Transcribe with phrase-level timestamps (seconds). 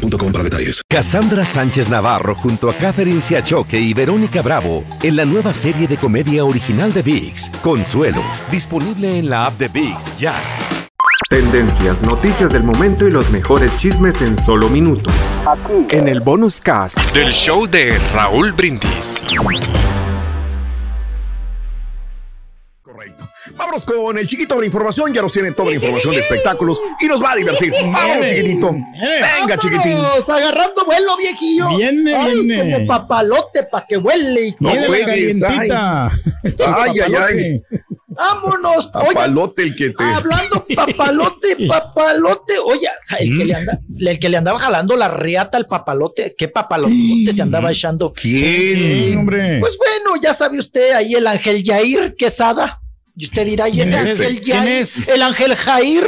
[0.00, 0.82] boostmobile.com para detalles.
[0.88, 5.96] Cassandra Sánchez Navarro junto a Catherine Siachoque y Verónica Bravo en la nueva serie de
[5.96, 10.34] comedia original de VIX, Consuelo, disponible en la app de VIX ya.
[11.28, 15.14] Tendencias, noticias del momento y los mejores chismes en solo minutos.
[15.46, 15.96] Aquí.
[15.96, 19.24] En el bonus cast del show de Raúl Brindis.
[23.60, 25.12] Vámonos con el chiquito de la información.
[25.12, 27.72] Ya nos tienen toda la información de espectáculos y nos va a divertir.
[27.72, 28.72] Vamos, chiquitito.
[28.72, 29.98] Venga, chiquitín.
[30.28, 31.68] agarrando vuelo, viejillo.
[31.76, 32.72] Viene, ay, viene.
[32.72, 34.46] Como papalote para que huele.
[34.48, 35.42] Y No juegues.
[35.42, 37.14] Ay, ay, ay.
[37.14, 37.62] ay.
[38.08, 38.90] Vámonos.
[38.94, 40.02] Oye, Papalote el que te.
[40.02, 42.54] hablando papalote, papalote.
[42.64, 46.34] Oye, el que, le anda- el que le andaba jalando la riata al papalote.
[46.36, 48.12] ¿Qué papalote se andaba echando?
[48.16, 49.18] Sí, ¿Quién?
[49.18, 49.58] hombre.
[49.60, 52.78] Pues bueno, ya sabe usted ahí el Ángel Yair Quesada.
[53.20, 55.00] Y usted dirá, ¿y ese ¿Quién es?
[55.00, 55.14] Ángel.
[55.14, 56.04] El Ángel Jair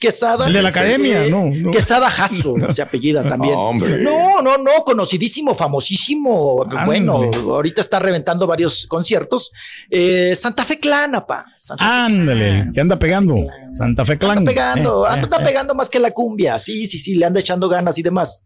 [0.00, 0.48] Quesada.
[0.48, 1.30] El de la academia, sí.
[1.30, 1.70] no, no.
[1.70, 3.54] Quesada Jasso, se apellida también.
[3.56, 4.02] Hombre.
[4.02, 6.64] No, no, no, conocidísimo, famosísimo.
[6.84, 9.52] Bueno, ahorita está reventando varios conciertos.
[9.88, 11.46] Eh, Santa Fe Clan, apa.
[11.78, 13.36] Ándale, que anda pegando.
[13.72, 14.38] Santa Fe Clan.
[14.38, 15.44] Anda pegando, Eh, anda, eh, está eh.
[15.44, 16.58] pegando más que la cumbia.
[16.58, 18.42] Sí, sí, sí, le anda echando ganas y demás.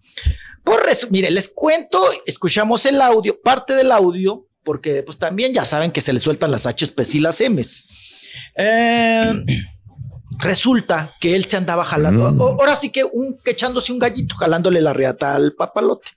[0.63, 5.65] Por eso, mire, les cuento, escuchamos el audio, parte del audio, porque pues también ya
[5.65, 8.10] saben que se le sueltan las HPs y las Ms.
[8.57, 9.45] Eh,
[10.39, 12.41] resulta que él se andaba jalando, Mm.
[12.41, 16.09] o- ahora sí que, un, que echándose un gallito, jalándole la reata al papalote.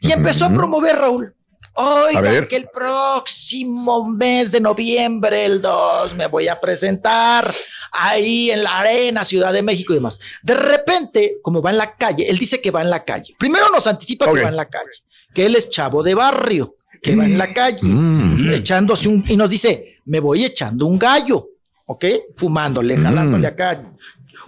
[0.00, 0.56] Y empezó a Ujú.
[0.56, 1.32] promover, Raúl.
[1.78, 7.50] Oigan, que el próximo mes de noviembre, el 2, me voy a presentar
[7.92, 10.18] ahí en la arena, Ciudad de México y demás.
[10.42, 13.34] De repente, como va en la calle, él dice que va en la calle.
[13.38, 14.90] Primero nos anticipa que va en la calle,
[15.34, 18.52] que él es chavo de barrio, que va en la calle, Mm.
[18.54, 21.46] echándose un, y nos dice, me voy echando un gallo,
[21.86, 22.04] ¿ok?
[22.36, 23.02] Fumándole, Mm.
[23.04, 23.82] jalándole acá.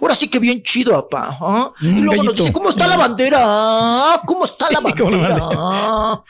[0.01, 1.37] Ahora sí que bien chido, papá.
[1.41, 1.73] ¿ah?
[1.81, 3.39] Y luego nos dice, ¿cómo está la bandera?
[3.43, 5.49] Ah, ¿Cómo está la ¿Cómo la bandera?
[5.57, 6.23] Ah,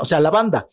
[0.00, 0.66] O sea, la banda.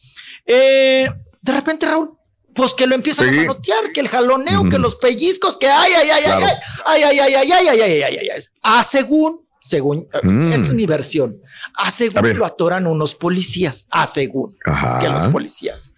[0.45, 1.07] Eh,
[1.41, 2.11] de repente, Raúl,
[2.53, 3.37] pues que lo empiezan Sí.
[3.37, 6.45] a manotear, que el jaloneo, que los pellizcos, que ay, ay, ay, Claro.
[6.85, 8.41] ay, ay, ay, ay, ay, ay, ay, ay, ay, ay, ay.
[8.63, 10.51] Ah, según, según, eh, Mm.
[10.53, 11.37] es mi versión,
[11.77, 12.35] a A según ver.
[12.37, 14.99] lo atoran unos policías, a según Ajá.
[14.99, 15.93] que a los policías.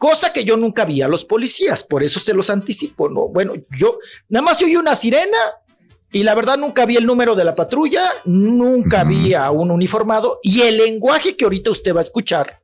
[0.00, 3.28] Cosa que yo nunca vi a los policías, por eso se los anticipo, ¿no?
[3.28, 3.98] Bueno, yo
[4.30, 5.36] nada más oí una sirena
[6.10, 10.40] y la verdad nunca vi el número de la patrulla, nunca vi a un uniformado
[10.42, 12.60] y el lenguaje que ahorita usted va a escuchar,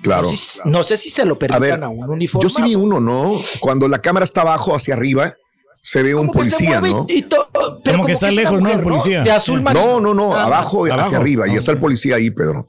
[0.00, 0.22] Claro.
[0.22, 2.48] no, sé, si- no sé si se lo permitan ver, a, un uniformado.
[2.48, 3.38] Yo sí vi uno, ¿no?
[3.60, 5.34] Cuando la cámara está abajo hacia arriba,
[5.82, 7.04] se ve un Como policía, ¿no?
[7.10, 7.46] y- pero
[7.84, 8.70] Como que está lejos, ¿no?
[8.70, 9.22] El policía.
[9.22, 9.84] De azul marino.
[9.84, 11.02] No, no, no, Ah, abajo, abajo.
[11.02, 11.46] hacia arriba.
[11.46, 11.82] Y Ah, está el ok.
[11.82, 12.66] policía ahí, Pedro.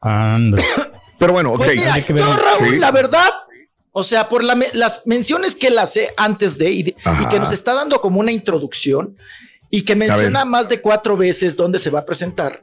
[0.00, 0.62] Anda.
[1.18, 1.58] Pero bueno, ok.
[1.58, 2.24] Pues mira, Hay que ver.
[2.24, 2.76] yo, Raúl, Sí.
[2.78, 3.28] la verdad,
[3.92, 7.28] o sea, por la las menciones que él hace antes de y, de- y Ajá.
[7.28, 9.16] que nos está dando como una introducción
[9.70, 12.62] y que menciona más de cuatro veces dónde se va a presentar.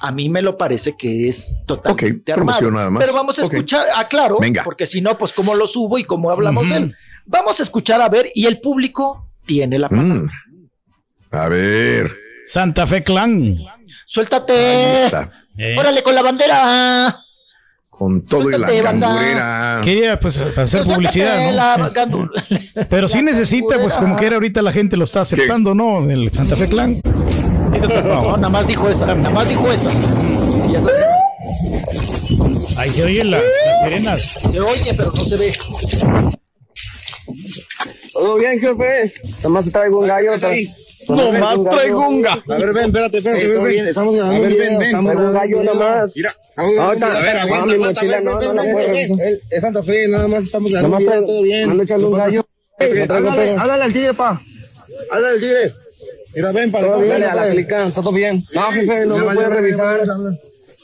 [0.00, 2.58] A mí me lo parece que es totalmente Ok, armado.
[2.60, 3.02] promoción nada más.
[3.02, 4.62] Pero vamos a escuchar, ah, claro, Venga.
[4.62, 6.96] porque si no, pues cómo lo subo y cómo hablamos de él.
[7.26, 10.14] Vamos a escuchar a ver y el público tiene la palabra.
[10.14, 10.30] Mm.
[11.32, 12.16] A ver.
[12.44, 13.42] Santa Fe Clan.
[13.42, 13.66] Ahí
[14.06, 15.04] Suéltate.
[15.06, 15.30] está.
[15.58, 17.18] Eh, Órale con la bandera.
[17.98, 19.80] Con todo y la cangurera.
[19.82, 21.76] Quería pues hacer Suéltate publicidad,
[22.08, 22.30] ¿no?
[22.88, 26.08] Pero sí necesita, pues como que era ahorita la gente lo está aceptando, ¿no?
[26.08, 27.02] El Santa Fe Clan.
[27.02, 29.90] No, nada más dijo esa, nada más dijo esa.
[30.70, 31.04] Y esa se,
[32.76, 34.22] Ahí se oyen la- las sirenas.
[34.22, 35.56] se oye, pero no se ve.
[38.12, 39.12] Todo bien, jefe.
[39.42, 40.32] Nomás traigo un gallo.
[41.08, 42.42] Nomás traigo un gallo.
[42.48, 43.48] A ver, ven, espérate, espérate.
[43.48, 43.88] ven, ven.
[43.88, 44.78] Estamos grabando un video.
[44.78, 46.12] Traigo un gallo nomás.
[46.16, 48.62] Mira, Ahorita, A ver, aguanta, mi aguanta, no, no.
[48.80, 51.70] Es Santa Fe, nada más estamos video, traigo, todo bien.
[51.70, 52.40] ando echando un gallo.
[52.80, 54.42] No traigo háblale, al tigre, pa.
[55.10, 55.74] Háblale al tigre.
[56.34, 58.42] Mira, ven, para Todo bien, a la clica, todo bien.
[58.52, 60.00] No, jefe, no me puede revisar.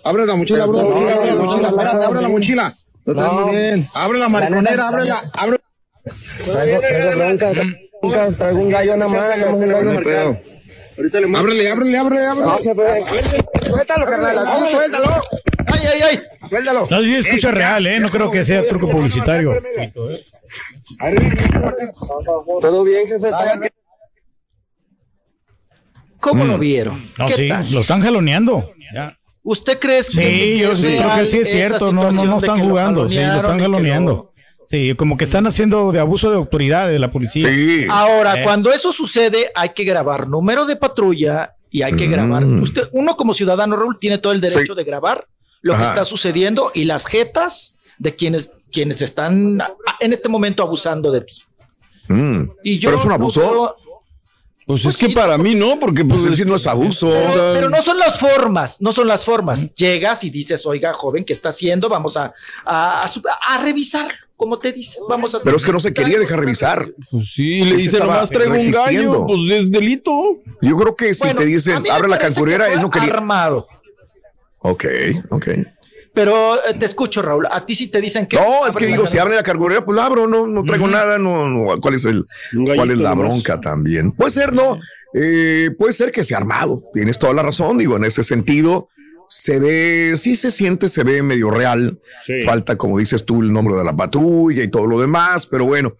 [0.04, 2.34] Abre la mochila, No, mochila, abre la no, mochila, no, espérate, no, abre la no.
[2.34, 2.76] mochila.
[3.06, 3.48] No.
[3.50, 3.88] bien.
[3.94, 5.58] Abre la mariconera, abre la, abre.
[6.44, 7.52] Traigo, traigo bronca,
[8.00, 10.38] bronca, traigo un gallo nada más, nada más un gallo marcado.
[10.96, 12.46] Ahorita le Ábrele, ábrele, ábrele, ábrele.
[12.46, 13.66] No, jefe.
[13.66, 15.22] Suéltalo, carnal, suéltalo.
[15.74, 16.48] Ay, ay, ay.
[16.48, 16.86] Suéltalo.
[16.90, 18.00] No, sí escucha real, ¿eh?
[18.00, 19.54] No creo que sea truco publicitario.
[22.60, 23.30] Todo bien, jefe.
[26.20, 27.02] ¿Cómo lo vieron?
[27.18, 27.70] No, ¿Qué sí, tal?
[27.70, 28.72] lo están jaloneando.
[28.94, 29.18] Ya.
[29.42, 31.92] ¿Usted cree que, Sí, que yo sí creo que sí es cierto.
[31.92, 33.08] No, no, no están jugando.
[33.08, 34.32] Sí, lo están jaloneando.
[34.64, 37.46] Sí, como que están haciendo de abuso de autoridad de la policía.
[37.50, 37.84] Sí.
[37.90, 38.44] Ahora, Eh.
[38.44, 42.10] cuando eso sucede, hay que grabar número de patrulla y hay que Mm.
[42.10, 42.44] grabar.
[42.44, 44.74] Usted, uno como ciudadano, Raúl, tiene todo el derecho Sí.
[44.74, 45.26] de grabar
[45.64, 49.58] lo que está sucediendo y las jetas de quienes, quienes están
[50.00, 51.42] en este momento abusando de ti.
[52.08, 52.42] Mm.
[52.62, 53.74] Y yo Pero es un abuso.
[54.66, 55.14] Pues, Pues es que sí.
[55.14, 57.08] para mí no, porque pues, Pues decir no es abuso.
[57.10, 59.74] pero, o sea, pero no son las formas, no son las formas.
[59.74, 61.88] Llegas y dices, oiga, joven, ¿qué está haciendo?
[61.88, 62.32] Vamos a,
[62.64, 64.98] a, a su- a revisar, como te dice.
[65.08, 66.90] Vamos a Pero es que no se quería dejar revisar.
[67.10, 70.12] Pues sí, le dice nomás traigo un gallo, pues es delito.
[70.62, 73.12] Yo creo que si Bueno, te dicen abre la parece cancurera, que él no quería.
[73.14, 73.66] Armado.
[74.66, 74.84] Ok,
[75.28, 75.48] ok.
[76.14, 77.46] Pero eh, te escucho, Raúl.
[77.50, 78.36] A ti sí te dicen que.
[78.36, 81.18] No, es que digo, si abre la carburera, pues la abro, no, no traigo nada,
[81.18, 82.24] no, no, ¿cuál es el,
[82.74, 84.12] cuál es la bronca también?
[84.12, 84.78] Puede ser, no,
[85.12, 88.88] eh, puede ser que sea armado, tienes toda la razón, digo, en ese sentido,
[89.28, 92.00] se ve, sí se siente, se ve medio real,
[92.46, 95.96] falta, como dices tú, el nombre de la patrulla y todo lo demás, pero bueno,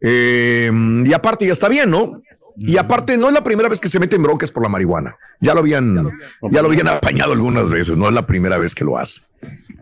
[0.00, 0.70] eh,
[1.04, 2.22] y aparte ya está bien, ¿no?
[2.58, 5.16] Y aparte, no es la primera vez que se meten broncas por la marihuana.
[5.40, 6.10] Ya lo habían,
[6.50, 7.96] ya lo habían apañado algunas veces.
[7.96, 9.22] No es la primera vez que lo hace,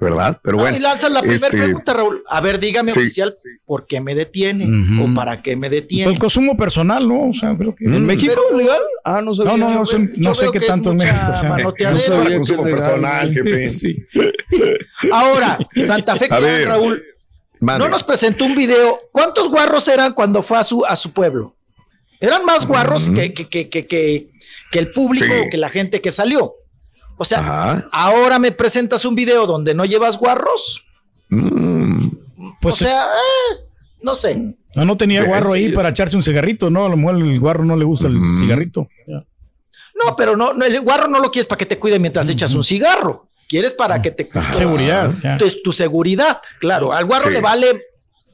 [0.00, 0.41] ¿verdad?
[0.43, 0.76] Pero Ah, bueno.
[0.76, 2.25] y lanzas la primera este, pregunta, Raúl.
[2.29, 2.99] A ver, dígame Sí.
[3.00, 4.67] oficial, ¿por qué me detiene?
[5.03, 6.11] ¿O para qué me detiene?
[6.12, 7.29] El consumo personal, ¿no?
[7.29, 7.85] O sea, creo que.
[7.85, 8.81] ¿En México legal?
[9.05, 9.56] Ah, no sabía.
[9.56, 11.17] No, no, no, Yo no sé qué que es tanto en México.
[11.32, 11.56] o sea.
[11.93, 13.00] No sabía consumo que es legal.
[13.00, 13.69] personal, jefe.
[13.69, 14.03] Sí.
[15.12, 17.03] Ahora, Santa Fe, A Clan, ver, Raúl,
[17.61, 18.99] no nos presentó un video.
[19.12, 21.55] ¿Cuántos guarros eran cuando fue a su, a su pueblo?
[22.21, 24.29] Eran más guarros que, que, que, que, que-
[24.71, 25.51] que el público, Sí.
[25.51, 26.51] que la gente que salió.
[27.17, 27.89] O sea, Ajá.
[27.93, 30.83] ahora me presentas un video donde no llevas guarros.
[31.29, 32.09] Mm.
[32.61, 33.57] Pues o sea, eh,
[34.03, 34.35] no sé.
[34.75, 36.85] no, no tenía guarro ahí para echarse un cigarrito, ¿no?
[36.87, 38.39] A lo mejor el guarro no le gusta el Mm.
[38.39, 38.89] cigarrito.
[39.95, 42.53] No, pero no, no, el guarro no lo quieres para que te cuide mientras echas
[42.55, 43.29] un cigarro.
[43.49, 45.13] Quieres para que te Seguridad.
[45.23, 45.37] ya.
[45.37, 46.93] tu, tu seguridad, claro.
[46.93, 47.35] Al guarro Sí.
[47.35, 47.83] le vale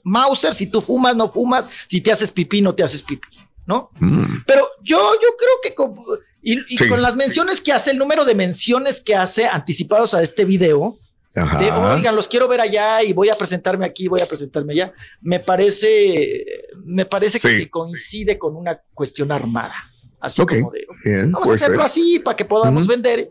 [0.05, 3.27] Mauser si tú fumas, no fumas, si te haces pipí, no te haces pipí,
[3.67, 3.91] ¿no?
[4.01, 4.43] Mm.
[4.47, 5.95] Pero yo, yo creo que con,
[6.43, 6.89] y, y Sí.
[6.89, 10.97] con las menciones que hace, el número de menciones que hace anticipados a este video,
[11.37, 11.59] Ajá.
[11.59, 14.93] de oigan, los quiero ver allá y voy a presentarme aquí, voy a presentarme allá,
[15.21, 16.45] me parece,
[16.85, 17.49] me parece Sí.
[17.49, 19.75] que coincide con una cuestión armada.
[20.21, 21.87] Así Ok, como de, bien, vamos a hacerlo ser.
[21.87, 23.31] así para que podamos vender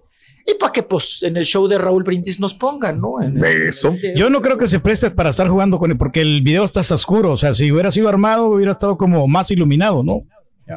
[0.50, 3.22] y para que pues en el show de Raúl Brindis nos pongan, ¿no?
[3.22, 3.90] En el- Eso.
[3.90, 6.42] en el- Yo no creo que se preste para estar jugando con él, porque el
[6.42, 7.32] video está oscuro.
[7.34, 10.24] O sea, si hubiera sido armado, hubiera estado como más iluminado, ¿no?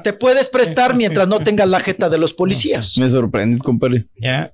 [0.03, 2.97] Te puedes prestar mientras no tengas la jeta de los policías.
[2.99, 4.07] Me sorprendes, compadre.
[4.19, 4.53] Ya.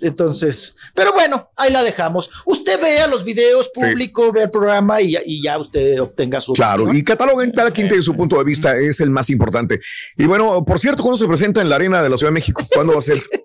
[0.00, 2.28] Entonces, pero bueno, ahí la dejamos.
[2.44, 3.80] Usted vea los videos Sí.
[3.86, 6.52] público, vea el programa y, ya- y ya usted obtenga su.
[6.54, 7.00] Claro, opinión.
[7.00, 9.78] y cataloguen cada quien tiene su punto de vista, es el más importante.
[10.16, 12.66] Y bueno, por cierto, ¿cuándo se presenta en la Arena de la Ciudad de México?
[12.74, 13.18] ¿Cuándo va a ser?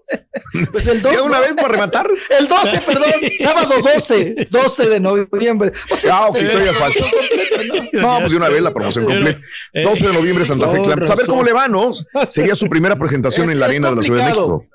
[0.72, 2.08] Pues el ¿Ya 12, una vez para rematar?
[2.40, 5.72] El 12, perdón, sábado 12, 12 de noviembre.
[5.92, 7.00] O sea, Ah, ok, todavía falta.
[7.94, 9.40] No, pues de una vez la promoción completa.
[9.74, 11.04] 12 de noviembre, Santa Fe Clan.
[11.12, 11.92] A ver cómo le va, ¿no?
[12.30, 14.30] Sería su primera presentación Es- en la Arena de la Ciudad de.
[14.32, 14.66] México.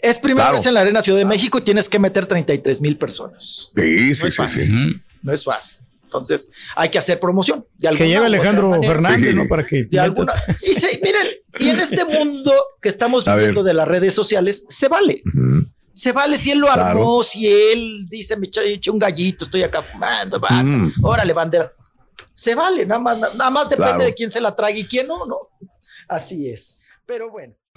[0.00, 0.56] Es primera Claro.
[0.58, 3.70] vez en la Arena Ciudad de México y tienes que meter 33 mil personas.
[3.74, 5.00] Sí, No sí, es sí, sí.
[5.22, 5.78] No es fácil.
[6.12, 7.64] Entonces, hay que hacer promoción.
[7.78, 8.92] De Que lleve Alejandro manera.
[8.92, 9.36] Fernández, Sí.
[9.36, 9.48] ¿no?
[9.48, 9.84] Para que.
[9.84, 10.32] De alguna.
[10.48, 11.28] Y se, miren,
[11.58, 15.22] y en este mundo que estamos viviendo de las redes sociales, se vale.
[15.94, 16.82] Se vale si él lo Claro.
[16.82, 20.92] armó, si él dice, me eché, eché un gallito, estoy acá fumando, va, Mm.
[21.02, 21.70] órale, bandera.
[22.34, 24.04] Se vale, nada más, nada más depende Claro.
[24.04, 25.36] de quién se la trague y quién no, ¿no?
[26.08, 26.80] Así es.
[27.06, 27.54] Pero bueno.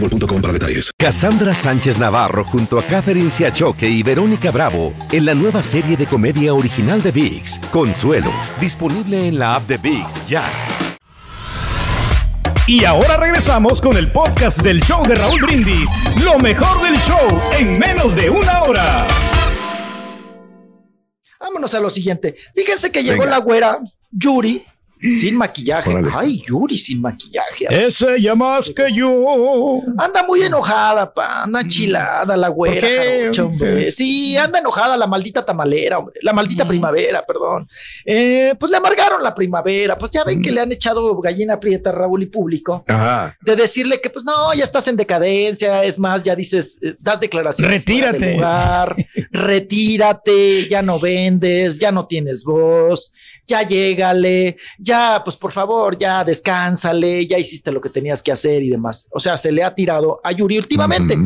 [0.00, 0.90] boostmobile.com para detalles.
[0.98, 6.06] Cassandra Sánchez Navarro junto a Catherine Siachoque y Verónica Bravo en la nueva serie de
[6.06, 10.44] comedia original de VIX, Consuelo, disponible en la app de VIX ya.
[12.66, 15.90] Y ahora regresamos con el podcast del show de Raúl Brindis.
[16.22, 19.06] Lo mejor del show en menos de una hora.
[21.40, 22.36] Vámonos a lo siguiente.
[22.54, 23.38] Fíjense que llegó Venga.
[23.38, 23.80] la güera
[24.12, 24.64] Yuri
[25.00, 25.90] Sin maquillaje.
[25.90, 26.08] Órale.
[26.14, 27.66] Ay, Yuri, sin maquillaje.
[27.70, 29.80] Es ella más que yo.
[29.96, 31.44] Anda muy enojada, pa.
[31.44, 32.86] Anda chilada la güera.
[32.86, 33.90] Jarocha, hombre.
[33.90, 36.20] Sí, anda enojada la maldita tamalera, hombre.
[36.22, 37.68] La maldita primavera, perdón.
[38.04, 39.96] Eh, pues le amargaron la primavera.
[39.96, 42.82] Pues ya ven que le han echado gallina prieta a Raúl y público.
[42.86, 43.36] Ajá.
[43.40, 45.82] De decirle que, pues no, ya estás en decadencia.
[45.84, 47.72] Es más, ya dices, eh, das declaraciones.
[47.72, 48.34] Retírate.
[48.34, 48.96] lugar,
[49.30, 53.12] retírate, ya no vendes, ya no tienes voz,
[53.50, 58.62] ya llégale, ya, pues por favor, ya descánsale, ya hiciste lo que tenías que hacer
[58.62, 59.06] y demás.
[59.10, 61.16] O sea, se le ha tirado a Yuri últimamente,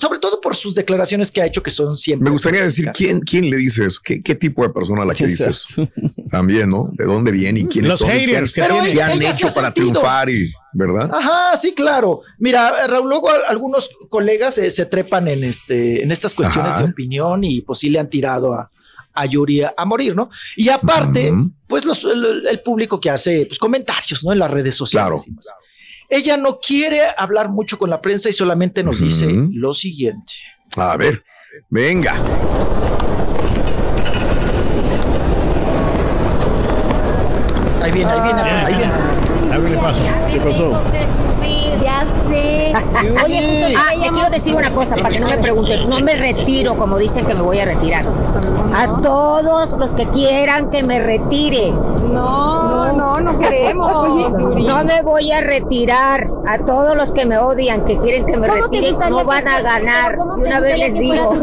[0.00, 2.24] sobre todo por sus declaraciones que ha hecho que son siempre.
[2.24, 5.14] Me gustaría decir quién, quién le dice eso, qué, qué tipo de persona a la
[5.14, 5.86] que dice eso.
[6.30, 6.88] También, ¿no?
[6.92, 8.08] ¿De dónde viene y quiénes Los son?
[8.10, 8.72] haters qué, que qué.
[8.92, 9.72] Pero han hecho para sentido.
[9.92, 11.10] triunfar y, ¿verdad?
[11.12, 12.22] Ajá, sí, claro.
[12.38, 16.82] Mira, Raúl, luego al- algunos colegas eh, se trepan en este, en estas cuestiones Ajá.
[16.84, 18.68] de opinión y pues sí le han tirado a,
[19.16, 20.30] a Yuri a, a morir, ¿no?
[20.56, 21.32] Y aparte,
[21.66, 24.32] pues los, el, el público que hace pues, comentarios, ¿no?
[24.32, 25.24] En las redes sociales.
[25.24, 25.40] Claro.
[26.08, 30.34] Ella no quiere hablar mucho con la prensa y solamente nos dice lo siguiente.
[30.76, 31.20] A ver,
[31.68, 32.14] venga.
[37.82, 38.92] Ahí viene, ahí viene, ahí viene.
[39.52, 40.02] A ver qué pasó.
[40.30, 41.65] ¿Qué pasó?
[43.24, 45.88] Oye, ah, le quiero decir una cosa para que no me pregunten.
[45.88, 48.06] No me retiro como dicen que me voy a retirar.
[48.74, 51.72] A todos los que quieran que me retire.
[51.72, 54.32] No, no, no queremos.
[54.32, 56.28] No me voy a retirar.
[56.46, 60.18] A todos los que me odian, que quieren que me retire, no van a ganar.
[60.18, 61.32] Una vez les digo.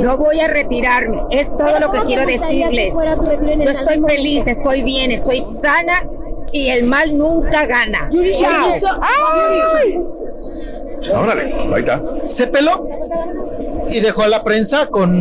[0.00, 1.22] No voy a retirarme.
[1.30, 2.94] Es todo lo que quiero decirles.
[2.94, 6.02] Yo estoy feliz, estoy bien, estoy sana
[6.52, 8.08] y el mal nunca gana.
[8.38, 8.72] Chao.
[11.14, 12.02] Órale, ahí está.
[12.24, 12.88] Se peló
[13.88, 15.14] y dejó a la prensa con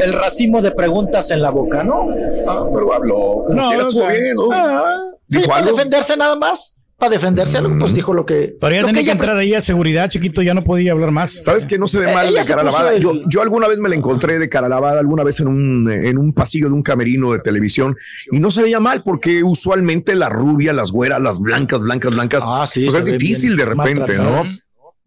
[0.00, 2.08] el racimo de preguntas en la boca, ¿no?
[2.48, 3.14] Ah, pero habló.
[3.46, 4.48] Como No, quiera, o estuvo bien, ¿no?
[4.52, 4.82] Ah,
[5.28, 5.76] sí, ¿Dijo para algo?
[5.76, 6.78] defenderse nada más.
[7.02, 8.54] Para defenderse, pues dijo lo que.
[8.60, 11.42] Pero tenía que entrar ahí a seguridad, chiquito, ya no podía hablar más.
[11.42, 12.94] ¿Sabes que no se ve Eh, mal ella de cara lavada?
[12.94, 15.90] el- Yo, yo alguna vez me la encontré de cara lavada, alguna vez en un,
[15.90, 17.96] en un pasillo de un camerino de televisión
[18.30, 22.44] y no se veía mal porque usualmente la rubia, las güeras, las blancas, blancas, blancas,
[22.46, 24.42] Ah, sí, pues es difícil de repente, ¿no?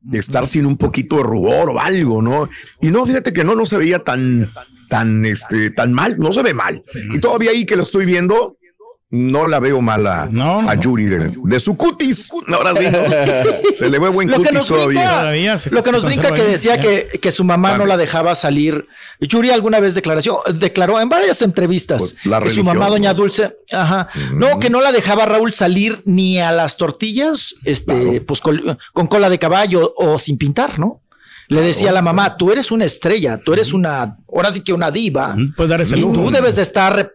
[0.02, 2.50] De estar sin un poquito de rubor o algo, ¿no?
[2.82, 4.52] Y no, fíjate que no, no se veía tan,
[4.90, 6.84] tan, este, tan mal, no se ve mal.
[7.14, 8.58] Y todavía ahí que lo estoy viendo,
[9.12, 10.82] no la veo mal a, No, no, a no.
[10.82, 12.30] Yuri de, de su cutis.
[12.52, 12.86] Ahora sí,
[13.74, 14.88] se le ve buen Lo que cutis nos todavía.
[15.00, 17.98] brinca, Todavía se- lo que nos brinca que decía que, que su mamá no la
[17.98, 18.86] dejaba salir.
[19.22, 23.14] Yuri alguna vez declaración, declaró en varias entrevistas Pues, la que su mamá, doña.
[23.14, 28.26] Dulce, ajá, no, que no la dejaba Raúl salir ni a las tortillas, este, Claro.
[28.26, 31.02] pues col- con cola de caballo o sin pintar, ¿no?
[31.48, 34.74] Le decía a la mamá, tú eres una estrella, tú eres una, ahora sí que
[34.74, 35.36] una diva.
[35.56, 36.16] Puedes dar ese Y lujo.
[36.16, 37.12] tú debes de estar,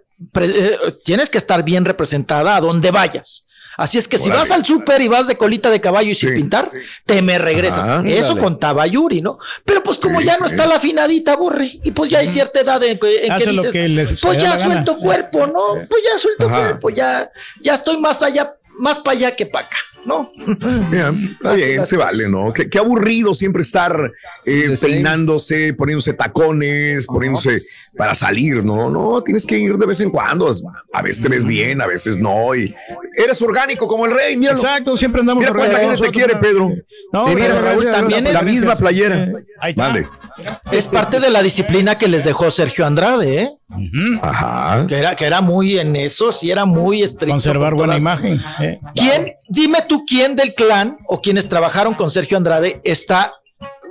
[1.04, 3.46] tienes que estar bien representada a donde vayas.
[3.76, 6.30] Así es que si vas al súper y vas de colita de caballo y sin
[6.30, 6.34] Sí.
[6.34, 6.70] pintar,
[7.06, 7.88] te me regresas.
[7.88, 8.40] Ajá, Eso dale.
[8.42, 9.38] contaba Yuri, ¿no?
[9.64, 10.54] Pero pues como Sí, ya no sí.
[10.54, 13.72] está la afinadita, borre, y pues ya hay cierta edad en que, en que dices,
[13.72, 13.80] que
[14.20, 14.56] pues le da ya gana.
[14.58, 15.86] suelto cuerpo, ¿no?
[15.88, 16.56] Pues ya suelto Ajá.
[16.56, 17.30] cuerpo, ya,
[17.62, 20.30] ya estoy más allá, más para allá que para acá, ¿no?
[20.90, 22.52] Mira, está bien, se vale, ¿no?
[22.52, 24.10] Qué, qué aburrido siempre estar
[24.44, 27.58] eh, peinándose, poniéndose tacones, poniéndose
[27.96, 28.90] para salir, ¿no?
[28.90, 30.50] No, tienes que ir de vez en cuando.
[30.92, 32.54] A veces te ves bien, a veces no.
[32.54, 32.74] Y
[33.16, 34.58] eres orgánico como el rey, míralo.
[34.58, 36.70] Exacto, siempre andamos Mira cuánta gente te quiere, Pedro.
[37.12, 39.24] No, mira, pero Raúl, gracias, también gracias, la misma playera.
[39.24, 39.82] Eh, ahí está.
[39.84, 40.06] Mande.
[40.72, 43.50] Es parte de la disciplina que les dejó Sergio Andrade, ¿eh?
[44.22, 44.86] Ajá.
[44.86, 47.32] Que era, que era muy en eso, sí era muy estricto.
[47.32, 48.40] Conservar con buena imagen.
[48.60, 48.80] eh.
[48.94, 53.32] ¿Quién, dime tú quién del clan o quienes trabajaron con Sergio Andrade está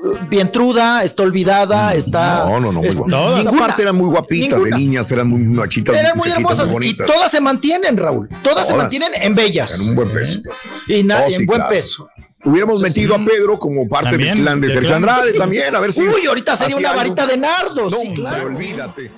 [0.02, 2.46] uh, bien truda, está olvidada, está.
[2.46, 2.96] No, no, no, muy es-.
[2.96, 3.44] Todas.
[3.44, 3.60] Ninguna.
[3.68, 4.78] parte eran muy guapitas Ninguna.
[4.78, 8.30] de niñas, eran muy machitas, Eran muy hermosas y todas se mantienen, Raúl.
[8.42, 9.78] Todas, se mantienen en bellas.
[9.82, 10.40] En un buen peso.
[10.88, 11.70] Y na- Oh, en sí, buen claro.
[11.70, 12.08] peso.
[12.46, 14.96] Hubiéramos metido a Pedro como parte También, del clan de Sergio.
[14.96, 16.02] Andrade también, a ver si.
[16.04, 17.00] Uy, ahorita sería una algo.
[17.02, 17.92] varita de nardos.
[17.92, 18.46] No, sí, claro.
[18.48, 19.12] olvídate.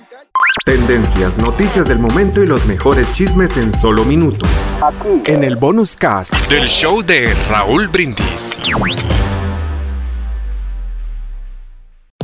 [0.64, 4.48] Tendencias, noticias del momento y los mejores chismes en solo minutos.
[5.26, 6.48] En el bonus cast.
[6.48, 8.60] Del show de Raúl Brindis.